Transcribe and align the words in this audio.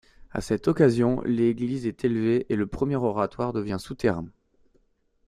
À 0.31 0.41
cette 0.41 0.67
occasion, 0.67 1.21
l'église 1.25 1.85
est 1.85 2.03
élevée 2.05 2.47
et 2.49 2.55
le 2.55 2.65
premier 2.65 2.95
oratoire 2.95 3.53
devient 3.53 3.77
souterrain. 3.79 4.25